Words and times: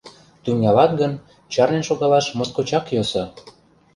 —Тӱҥалат 0.43 0.91
гын, 1.01 1.11
чарнен 1.51 1.83
шогалаш 1.89 2.25
моткочак 2.37 2.85
йӧсӧ. 2.95 3.23